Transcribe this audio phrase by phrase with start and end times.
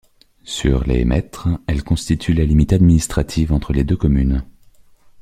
[0.45, 4.43] Sur les mètres, elle constitue la limite administrative entre les deux communes.